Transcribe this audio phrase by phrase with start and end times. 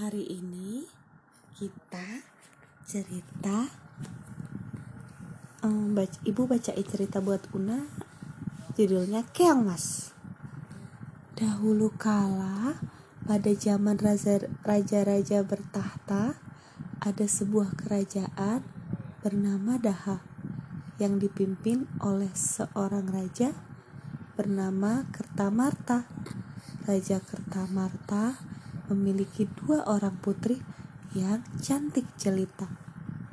[0.00, 0.80] Hari ini
[1.60, 2.24] kita
[2.88, 3.68] cerita
[5.60, 7.84] um, baca, Ibu bacain cerita buat Una
[8.80, 10.16] Judulnya Keong Mas.
[11.36, 12.80] Dahulu kala
[13.28, 14.00] pada zaman
[14.64, 16.40] raja-raja bertahta
[17.04, 18.64] Ada sebuah kerajaan
[19.20, 20.24] bernama Daha
[20.96, 23.52] Yang dipimpin oleh seorang raja
[24.32, 26.08] bernama Kertamarta.
[26.88, 28.49] Raja Kertamarta
[28.90, 30.58] memiliki dua orang putri
[31.14, 32.66] yang cantik jelita,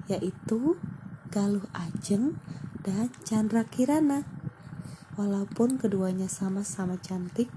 [0.05, 0.77] yaitu
[1.33, 2.37] Galuh Ajeng
[2.85, 4.23] dan Chandra Kirana.
[5.17, 7.49] Walaupun keduanya sama-sama cantik,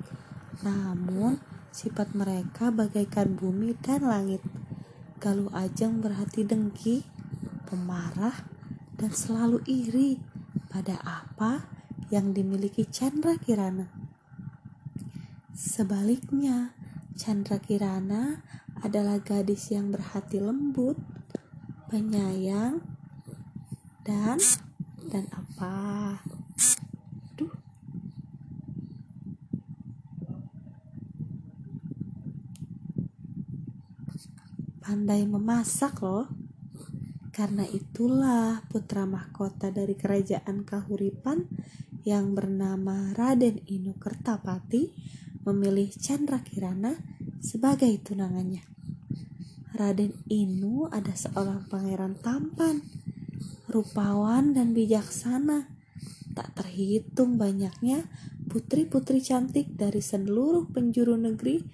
[0.64, 1.38] namun
[1.70, 4.42] sifat mereka bagaikan bumi dan langit.
[5.20, 7.04] Galuh Ajeng berhati dengki,
[7.68, 8.48] pemarah,
[8.96, 10.20] dan selalu iri
[10.72, 11.64] pada apa
[12.08, 13.86] yang dimiliki Chandra Kirana.
[15.54, 16.72] Sebaliknya,
[17.20, 18.40] Chandra Kirana
[18.80, 20.96] adalah gadis yang berhati lembut,
[21.92, 22.80] penyayang,
[24.00, 24.40] dan
[25.04, 26.16] dan apa?
[27.36, 27.52] Duh.
[34.80, 36.24] Pandai memasak loh.
[37.36, 41.44] Karena itulah putra mahkota dari kerajaan Kahuripan
[42.00, 46.96] yang bernama Raden Inu Kertapati memilih Chandra Kirana
[47.40, 48.64] sebagai tunangannya.
[49.70, 52.84] Raden Inu ada seorang pangeran tampan,
[53.70, 55.72] rupawan dan bijaksana.
[56.36, 58.04] Tak terhitung banyaknya
[58.50, 61.64] putri-putri cantik dari seluruh penjuru negeri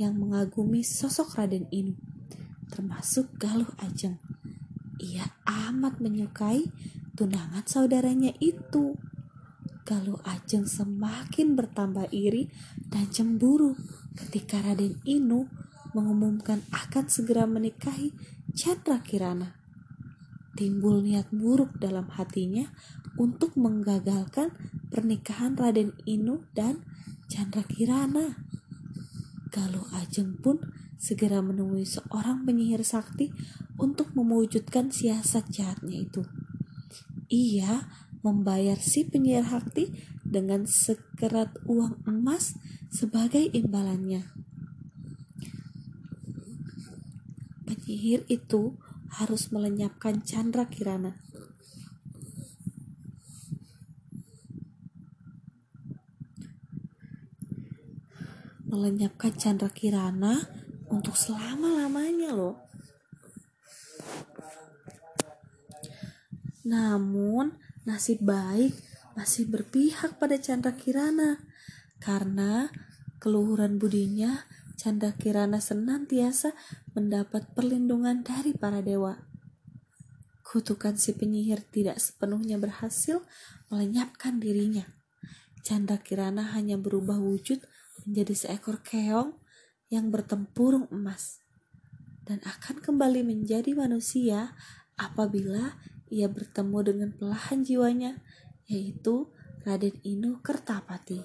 [0.00, 1.98] yang mengagumi sosok Raden Inu,
[2.72, 4.16] termasuk Galuh Ajeng.
[4.96, 6.64] Ia amat menyukai
[7.12, 8.96] tunangan saudaranya itu.
[9.90, 12.46] Galuh Ajeng semakin bertambah iri
[12.94, 13.74] dan cemburu
[14.14, 15.50] ketika Raden Inu
[15.98, 18.14] mengumumkan akan segera menikahi
[18.54, 19.58] Chandra Kirana.
[20.54, 22.70] Timbul niat buruk dalam hatinya
[23.18, 24.54] untuk menggagalkan
[24.94, 26.86] pernikahan Raden Inu dan
[27.26, 28.38] Chandra Kirana.
[29.50, 30.70] Galuh Ajeng pun
[31.02, 33.34] segera menemui seorang penyihir sakti
[33.74, 36.22] untuk mewujudkan siasat jahatnya itu.
[37.26, 42.56] Ia membayar si penyihir sakti dengan sekerat uang emas
[42.92, 44.28] sebagai imbalannya.
[47.64, 48.76] Penyihir itu
[49.18, 51.18] harus melenyapkan Chandra Kirana.
[58.70, 60.46] Melenyapkan Chandra Kirana
[60.86, 62.70] untuk selama-lamanya loh.
[66.62, 67.58] Namun,
[67.88, 68.76] nasib baik
[69.16, 71.40] masih berpihak pada Chandra Kirana
[72.00, 72.72] karena
[73.20, 74.48] keluhuran budinya,
[74.80, 76.56] Chandra Kirana senantiasa
[76.96, 79.20] mendapat perlindungan dari para dewa.
[80.40, 83.22] Kutukan si penyihir tidak sepenuhnya berhasil
[83.68, 84.88] melenyapkan dirinya.
[85.60, 87.60] Chandra Kirana hanya berubah wujud
[88.08, 89.36] menjadi seekor keong
[89.92, 91.44] yang bertempurung emas
[92.24, 94.56] dan akan kembali menjadi manusia
[94.96, 95.76] apabila
[96.10, 98.18] ia bertemu dengan pelahan jiwanya
[98.66, 99.30] yaitu
[99.62, 101.22] Raden Inu Kertapati.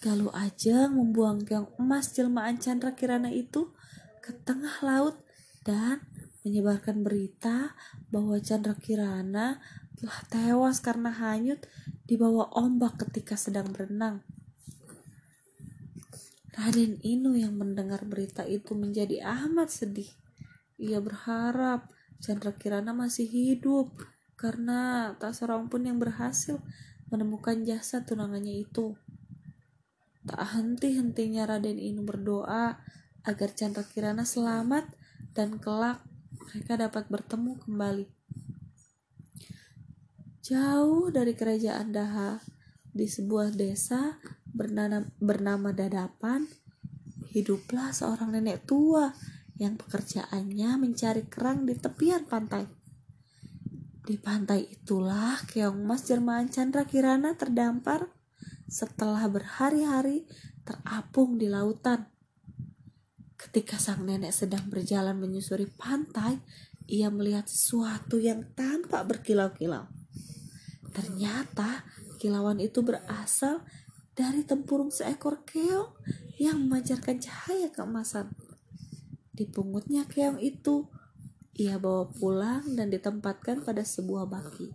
[0.00, 3.72] Galuh aja membuang keong emas jelmaan Chandra Kirana itu
[4.20, 5.16] ke tengah laut
[5.64, 6.04] dan
[6.44, 7.72] menyebarkan berita
[8.12, 9.64] bahwa Chandra Kirana
[9.96, 11.64] telah tewas karena hanyut
[12.04, 14.20] di bawah ombak ketika sedang berenang.
[16.54, 20.12] Raden Inu yang mendengar berita itu menjadi amat sedih.
[20.76, 21.88] Ia berharap
[22.24, 23.92] Chandra Kirana masih hidup
[24.40, 26.56] karena tak seorang pun yang berhasil
[27.12, 28.96] menemukan jasa tunangannya itu.
[30.24, 32.80] Tak henti-hentinya Raden Inu berdoa
[33.28, 34.88] agar Chandra Kirana selamat
[35.36, 36.00] dan kelak
[36.40, 38.08] mereka dapat bertemu kembali.
[40.40, 42.40] Jauh dari kerajaan Daha,
[42.88, 44.16] di sebuah desa
[44.48, 46.48] bernama, bernama Dadapan,
[47.36, 49.12] hiduplah seorang nenek tua
[49.58, 52.66] yang pekerjaannya mencari kerang di tepian pantai.
[54.04, 58.12] Di pantai itulah keong mas Jerman Chandra Kirana terdampar
[58.68, 60.28] setelah berhari-hari
[60.66, 62.10] terapung di lautan.
[63.40, 66.36] Ketika sang nenek sedang berjalan menyusuri pantai,
[66.84, 69.88] ia melihat sesuatu yang tampak berkilau-kilau.
[70.92, 71.88] Ternyata
[72.20, 73.64] kilauan itu berasal
[74.14, 75.96] dari tempurung seekor keong
[76.36, 78.32] yang memancarkan cahaya keemasan.
[79.34, 80.86] Dipungutnya keong itu,
[81.58, 84.70] ia bawa pulang dan ditempatkan pada sebuah baki.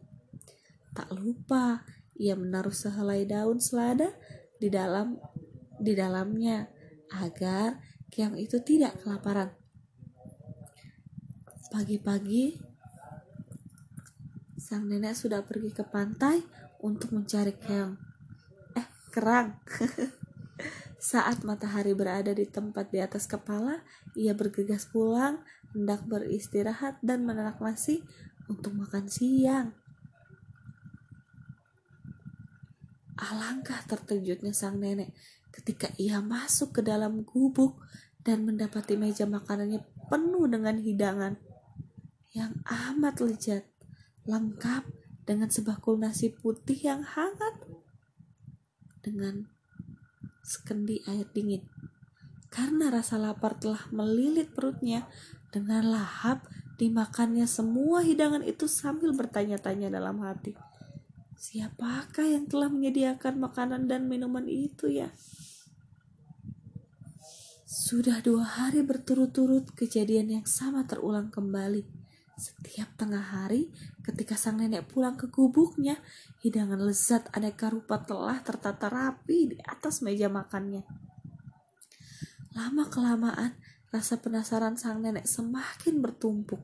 [0.95, 1.87] Tak lupa,
[2.19, 4.11] ia menaruh sehelai daun selada
[4.59, 5.15] di dalam
[5.79, 6.67] di dalamnya
[7.15, 7.79] agar
[8.09, 9.53] Keong itu tidak kelaparan.
[11.69, 12.57] Pagi-pagi,
[14.57, 16.41] sang nenek sudah pergi ke pantai
[16.81, 17.93] untuk mencari keong.
[18.73, 19.61] Eh, kerang.
[20.99, 23.87] Saat matahari berada di tempat di atas kepala,
[24.19, 25.39] ia bergegas pulang,
[25.71, 28.03] hendak beristirahat dan menerak nasi
[28.51, 29.71] untuk makan siang.
[33.15, 35.15] Alangkah terkejutnya sang nenek
[35.55, 37.79] ketika ia masuk ke dalam gubuk
[38.23, 39.79] dan mendapati meja makanannya
[40.11, 41.39] penuh dengan hidangan
[42.35, 43.63] yang amat lezat,
[44.27, 44.83] lengkap
[45.23, 47.55] dengan sebakul nasi putih yang hangat
[49.03, 49.47] dengan
[50.49, 51.61] sekendi air dingin.
[52.49, 55.05] Karena rasa lapar telah melilit perutnya,
[55.53, 56.49] dengan lahap
[56.81, 60.57] dimakannya semua hidangan itu sambil bertanya-tanya dalam hati.
[61.37, 65.13] Siapakah yang telah menyediakan makanan dan minuman itu ya?
[67.69, 71.85] Sudah dua hari berturut-turut kejadian yang sama terulang kembali.
[72.39, 73.67] Setiap tengah hari,
[73.99, 75.99] ketika sang nenek pulang ke gubuknya,
[76.39, 80.87] hidangan lezat aneka rupa telah tertata rapi di atas meja makannya.
[82.55, 83.59] Lama-kelamaan,
[83.91, 86.63] rasa penasaran sang nenek semakin bertumpuk.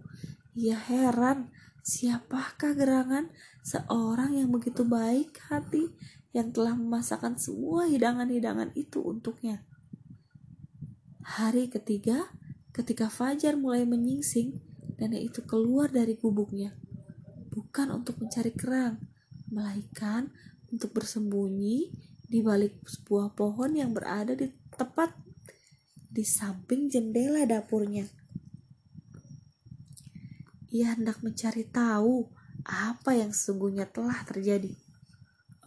[0.56, 1.52] Ia heran
[1.86, 3.30] Siapakah gerangan
[3.62, 5.94] seorang yang begitu baik hati
[6.34, 9.62] yang telah memasakkan semua hidangan-hidangan itu untuknya?
[11.22, 12.34] Hari ketiga,
[12.74, 14.65] ketika Fajar mulai menyingsing,
[15.00, 16.76] nenek itu keluar dari gubuknya.
[17.52, 19.00] Bukan untuk mencari kerang,
[19.52, 20.32] melainkan
[20.72, 21.92] untuk bersembunyi
[22.26, 25.14] di balik sebuah pohon yang berada di tepat
[26.12, 28.08] di samping jendela dapurnya.
[30.76, 32.28] Ia hendak mencari tahu
[32.68, 34.76] apa yang sesungguhnya telah terjadi.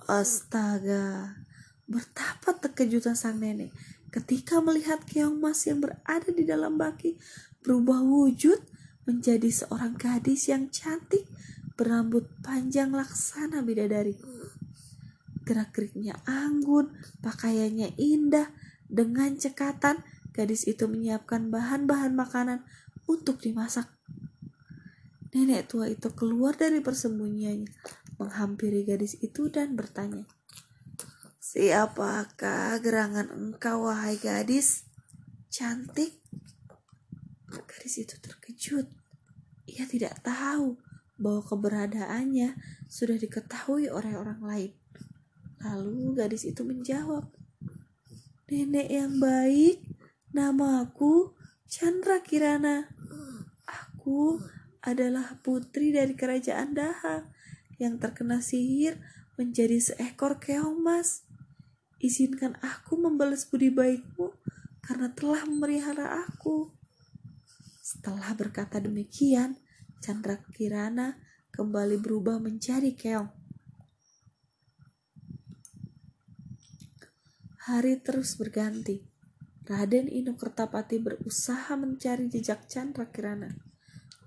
[0.09, 1.37] Astaga,
[1.89, 3.73] betapa terkejutan sang nenek
[4.09, 7.21] ketika melihat keong mas yang berada di dalam baki
[7.61, 8.57] berubah wujud
[9.09, 11.25] menjadi seorang gadis yang cantik
[11.81, 14.13] berambut panjang laksana bidadari.
[15.49, 16.93] Gerak-geriknya anggun,
[17.25, 18.53] pakaiannya indah,
[18.85, 20.05] dengan cekatan
[20.37, 22.69] gadis itu menyiapkan bahan-bahan makanan
[23.09, 23.89] untuk dimasak
[25.29, 27.69] Nenek tua itu keluar dari persembunyiannya,
[28.17, 30.25] menghampiri gadis itu dan bertanya,
[31.39, 34.89] Siapakah gerangan engkau, wahai gadis?
[35.53, 36.17] Cantik.
[37.49, 38.98] Gadis itu terkejut.
[39.69, 40.81] Ia tidak tahu
[41.21, 42.57] bahwa keberadaannya
[42.89, 44.73] sudah diketahui oleh orang lain.
[45.61, 47.29] Lalu gadis itu menjawab,
[48.49, 49.85] Nenek yang baik,
[50.33, 51.37] namaku
[51.69, 52.89] Chandra Kirana.
[53.69, 54.41] Aku
[54.81, 57.29] adalah putri dari kerajaan Daha
[57.77, 58.97] yang terkena sihir
[59.37, 61.29] menjadi seekor keong mas.
[62.01, 64.33] Izinkan aku membalas budi baikmu
[64.81, 66.78] karena telah memelihara aku.
[67.89, 69.57] Setelah berkata demikian,
[70.05, 71.17] Chandra Kirana
[71.49, 73.33] kembali berubah menjadi keong.
[77.65, 79.09] Hari terus berganti.
[79.65, 83.57] Raden Kertapati berusaha mencari jejak Chandra Kirana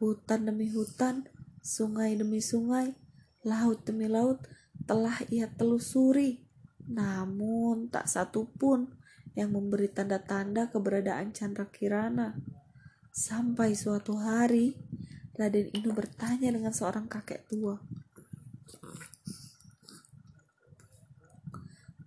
[0.02, 1.30] Hutan demi hutan,
[1.62, 2.98] sungai demi sungai,
[3.46, 4.42] laut demi laut
[4.90, 6.50] telah ia telusuri.
[6.90, 8.90] Namun tak satu pun
[9.38, 12.34] yang memberi tanda-tanda keberadaan Chandra Kirana.
[13.12, 14.72] Sampai suatu hari,
[15.36, 17.76] Raden Inu bertanya dengan seorang kakek tua.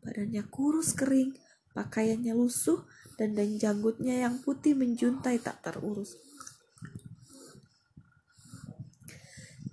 [0.01, 1.37] Badannya kurus kering,
[1.77, 2.89] pakaiannya lusuh,
[3.21, 6.17] dan dan janggutnya yang putih menjuntai tak terurus.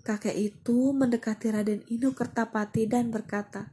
[0.03, 3.71] Kakek itu mendekati Raden Inu Kertapati dan berkata,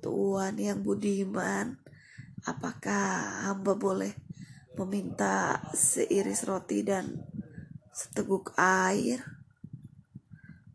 [0.00, 1.76] Tuan yang budiman,
[2.48, 4.27] apakah hamba boleh
[4.76, 7.24] meminta seiris roti dan
[7.94, 9.22] seteguk air?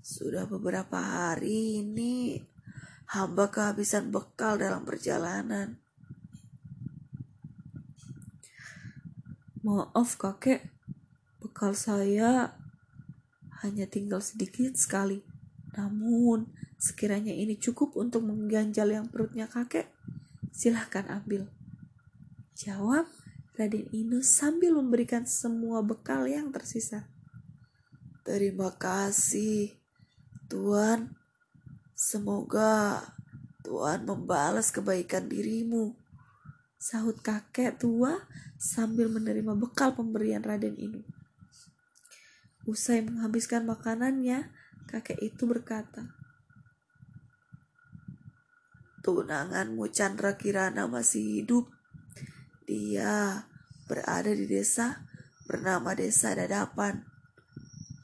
[0.03, 2.41] Sudah beberapa hari ini
[3.13, 5.77] hamba kehabisan bekal dalam perjalanan.
[9.63, 10.65] Maaf kakek,
[11.39, 12.57] bekal saya
[13.63, 15.23] hanya tinggal sedikit sekali.
[15.71, 19.87] Namun, sekiranya ini cukup untuk mengganjal yang perutnya kakek,
[20.51, 21.47] silahkan ambil.
[22.59, 23.07] Jawab
[23.53, 27.05] Raden Inu sambil memberikan semua bekal yang tersisa.
[28.25, 29.77] Terima kasih,
[30.49, 31.13] Tuan.
[31.93, 33.05] Semoga
[33.61, 35.93] Tuhan membalas kebaikan dirimu.
[36.81, 38.25] Sahut kakek tua
[38.57, 41.05] sambil menerima bekal pemberian Raden Inu.
[42.65, 44.49] Usai menghabiskan makanannya,
[44.89, 46.09] kakek itu berkata,
[49.03, 51.67] Tunanganmu Chandra Kirana masih hidup.
[52.73, 53.45] Dia
[53.85, 55.05] berada di desa
[55.45, 57.05] bernama Desa Dadapan.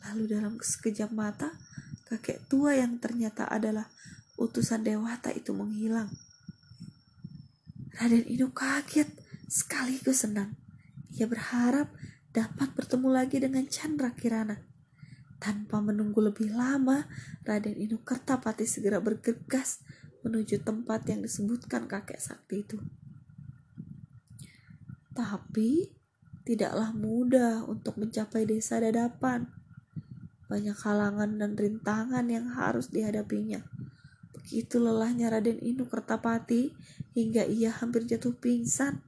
[0.05, 1.57] Lalu dalam sekejap mata,
[2.05, 3.89] kakek tua yang ternyata adalah
[4.37, 6.13] utusan Dewata itu menghilang.
[7.97, 9.09] Raden Inu kaget
[9.49, 10.53] sekaligus senang.
[11.17, 11.89] Ia berharap
[12.29, 14.61] dapat bertemu lagi dengan Chandra Kirana.
[15.41, 17.09] Tanpa menunggu lebih lama,
[17.41, 19.81] Raden Inu Kertapati segera bergegas
[20.21, 22.77] menuju tempat yang disebutkan kakek sakti itu.
[25.19, 25.91] Tapi
[26.47, 29.51] tidaklah mudah untuk mencapai desa dadapan.
[30.47, 33.59] Banyak halangan dan rintangan yang harus dihadapinya.
[34.31, 36.71] Begitu lelahnya Raden Inu Kertapati
[37.19, 39.03] hingga ia hampir jatuh pingsan.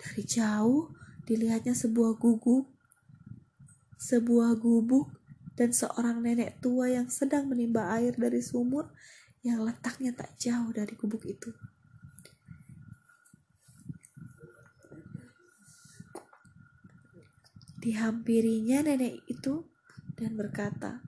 [0.00, 0.88] Dari jauh
[1.28, 2.64] dilihatnya sebuah guguk,
[4.00, 5.12] sebuah gubuk
[5.52, 8.88] dan seorang nenek tua yang sedang menimba air dari sumur
[9.44, 11.52] yang letaknya tak jauh dari gubuk itu.
[17.80, 19.64] Dihampirinya nenek itu
[20.12, 21.00] dan berkata,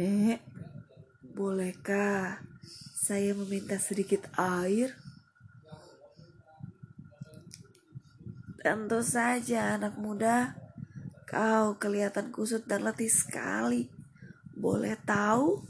[0.00, 0.40] Nek,
[1.36, 2.40] bolehkah
[2.96, 4.96] saya meminta sedikit air?
[8.64, 10.56] Tentu saja anak muda,
[11.28, 13.86] Kau kelihatan kusut dan letih sekali.
[14.56, 15.62] Boleh tahu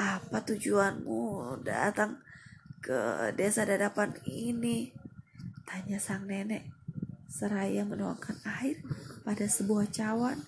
[0.00, 2.24] apa tujuanmu datang
[2.80, 4.90] ke desa dadapan ini?
[5.68, 6.66] Tanya sang nenek.
[7.28, 8.80] Seraya menuangkan air
[9.24, 10.38] pada sebuah cawan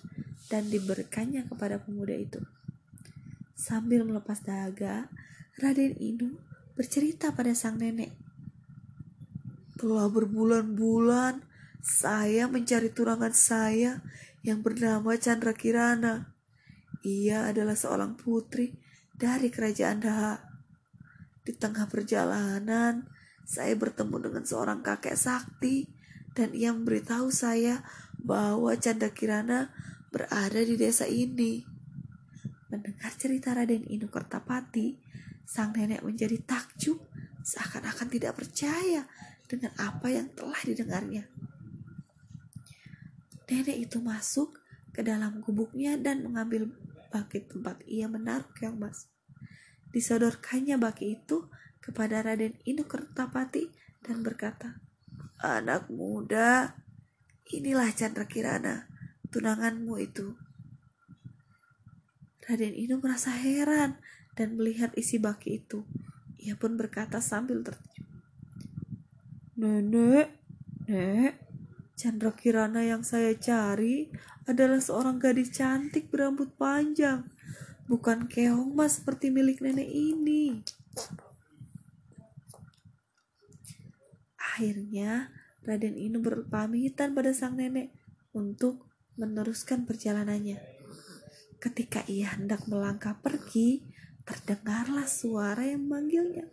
[0.47, 2.39] dan diberikannya kepada pemuda itu.
[3.57, 5.09] Sambil melepas dahaga,
[5.57, 6.37] Raden Inu
[6.77, 8.13] bercerita pada sang nenek.
[9.81, 11.41] Telah berbulan-bulan
[11.81, 14.05] saya mencari turangan saya
[14.45, 16.37] yang bernama Chandra Kirana.
[17.01, 18.77] Ia adalah seorang putri
[19.17, 20.37] dari kerajaan Daha.
[21.41, 23.07] Di tengah perjalanan,
[23.47, 25.87] saya bertemu dengan seorang kakek sakti
[26.37, 27.81] dan ia memberitahu saya
[28.21, 29.71] bahwa Chandra Kirana
[30.09, 31.63] berada di desa ini.
[32.67, 34.99] Mendengar cerita Raden Inu Kertapati,
[35.47, 36.99] sang nenek menjadi takjub
[37.47, 39.07] seakan-akan tidak percaya
[39.47, 41.23] dengan apa yang telah didengarnya.
[43.47, 44.59] Nenek itu masuk
[44.91, 46.67] ke dalam gubuknya dan mengambil
[47.07, 49.07] baki tempat ia menaruh keong emas.
[49.95, 51.47] Disodorkannya baki itu
[51.79, 53.71] kepada Raden Inu Kertapati
[54.03, 54.83] dan berkata,
[55.39, 56.75] Anak muda,
[57.51, 58.87] inilah Chandra Kirana,
[59.31, 60.35] tunanganmu itu.
[62.47, 63.99] Raden Inu merasa heran
[64.39, 65.83] dan melihat isi baki itu.
[66.39, 68.07] Ia pun berkata sambil tertidur.
[69.57, 70.31] Nenek,
[70.87, 71.33] nek,
[71.97, 74.07] Chandra Kirana yang saya cari
[74.47, 77.27] adalah seorang gadis cantik berambut panjang,
[77.89, 80.63] bukan keong mas seperti milik nenek ini.
[84.39, 85.33] Akhirnya,
[85.67, 87.91] Raden Inu berpamitan pada sang nenek
[88.31, 88.87] untuk
[89.19, 90.55] meneruskan perjalanannya.
[91.59, 93.83] Ketika ia hendak melangkah pergi,
[94.23, 96.47] terdengarlah suara yang memanggilnya.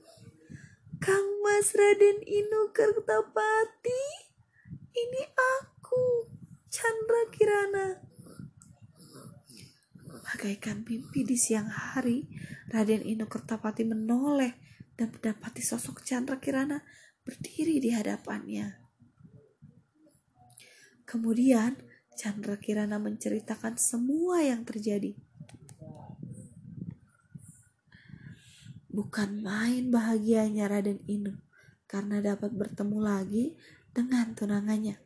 [0.99, 4.03] Kang Mas Raden Inu Kertapati.
[4.95, 6.27] Ini aku,
[6.67, 8.03] Chandra Kirana.
[10.11, 12.27] Bagaikan mimpi di siang hari,
[12.67, 14.59] Raden Inu Kertapati menoleh
[14.99, 16.83] dan mendapati sosok Chandra Kirana
[17.23, 18.84] berdiri di hadapannya.
[21.15, 21.79] Kemudian
[22.19, 25.15] Chandra Kirana menceritakan semua yang terjadi.
[28.91, 31.39] Bukan main bahagianya Raden Inu
[31.87, 33.55] karena dapat bertemu lagi
[33.95, 34.99] dengan tunangannya.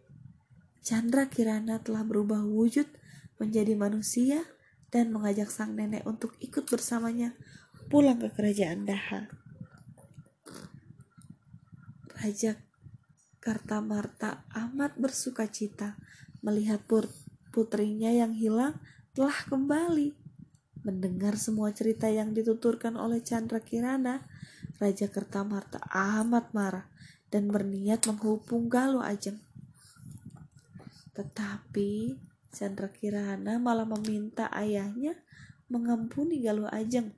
[0.81, 2.89] Chandra Kirana telah berubah wujud
[3.37, 4.49] menjadi manusia
[4.89, 7.37] dan mengajak sang nenek untuk ikut bersamanya
[7.93, 9.29] pulang ke kerajaan Daha.
[12.17, 12.68] Raja
[13.39, 15.95] Kartamarta amat bersuka cita
[16.43, 16.83] melihat
[17.55, 18.79] putrinya yang hilang
[19.15, 20.15] telah kembali.
[20.87, 24.23] Mendengar semua cerita yang dituturkan oleh Chandra Kirana,
[24.79, 26.87] Raja Kertamarta amat marah
[27.29, 29.43] dan berniat menghubung Galuh Ajeng.
[31.13, 32.15] Tetapi
[32.55, 35.19] Chandra Kirana malah meminta ayahnya
[35.69, 37.13] mengampuni Galuh Ajeng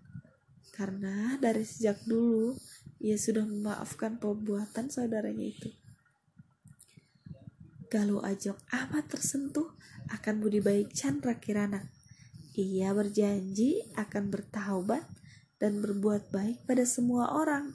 [0.74, 2.56] karena dari sejak dulu
[3.00, 5.68] ia sudah memaafkan perbuatan saudaranya itu.
[7.90, 9.66] Galuh Ajeng amat tersentuh
[10.14, 11.90] akan budi baik Chandra Kirana.
[12.54, 15.02] Ia berjanji akan bertaubat
[15.58, 17.74] dan berbuat baik pada semua orang.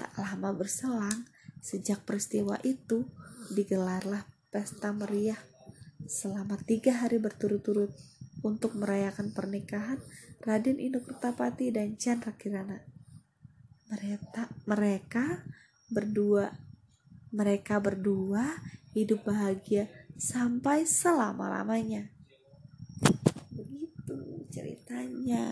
[0.00, 1.28] Tak lama berselang,
[1.60, 3.04] sejak peristiwa itu,
[3.52, 5.36] digelarlah pesta meriah
[6.08, 7.92] selama tiga hari berturut-turut
[8.40, 10.00] untuk merayakan pernikahan
[10.40, 12.80] Raden Indokertapati dan Chandra Kirana.
[13.92, 15.44] Mereka, mereka
[15.92, 16.56] berdua
[17.34, 18.46] mereka berdua
[18.94, 22.08] hidup bahagia sampai selama-lamanya.
[23.50, 25.46] Begitu ceritanya.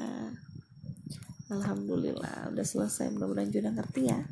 [1.53, 3.13] Alhamdulillah udah selesai.
[3.13, 4.23] Mudah-mudahan juga ngerti ya